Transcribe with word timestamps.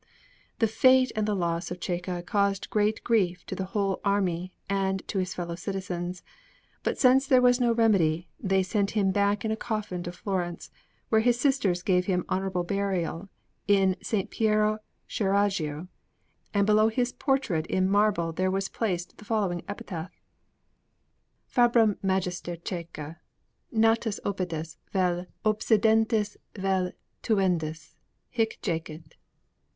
The 0.57 0.65
fate 0.67 1.11
and 1.15 1.27
the 1.27 1.35
loss 1.35 1.69
of 1.69 1.77
Cecca 1.79 2.23
caused 2.23 2.71
great 2.71 3.03
grief 3.03 3.45
to 3.45 3.53
the 3.53 3.65
whole 3.65 4.01
army 4.03 4.51
and 4.67 5.07
to 5.07 5.19
his 5.19 5.35
fellow 5.35 5.53
citizens; 5.53 6.23
but 6.81 6.97
since 6.97 7.27
there 7.27 7.39
was 7.39 7.59
no 7.61 7.71
remedy, 7.71 8.27
they 8.39 8.63
sent 8.63 8.97
him 8.97 9.11
back 9.11 9.45
in 9.45 9.51
a 9.51 9.55
coffin 9.55 10.01
to 10.01 10.11
Florence, 10.11 10.71
where 11.09 11.21
his 11.21 11.39
sisters 11.39 11.83
gave 11.83 12.07
him 12.07 12.25
honourable 12.31 12.63
burial 12.63 13.29
in 13.67 13.95
S. 14.01 14.25
Piero 14.31 14.79
Scheraggio; 15.07 15.87
and 16.51 16.65
below 16.65 16.87
his 16.87 17.11
portrait 17.11 17.67
in 17.67 17.87
marble 17.87 18.31
there 18.33 18.49
was 18.49 18.69
placed 18.69 19.19
the 19.19 19.25
following 19.25 19.61
epitaph: 19.69 20.19
FABRUM 21.45 21.97
MAGISTER 22.01 22.55
CICCA, 22.65 23.17
NATUS 23.71 24.19
OPPIDIS 24.25 24.79
VEL 24.93 25.27
OBSIDENDIS 25.45 26.37
VEL 26.55 26.91
TUENDIS, 27.21 27.95
HIC 28.31 28.57
JACET. 28.63 29.13